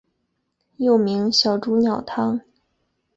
[0.77, 2.41] 又名小朱鸟汤。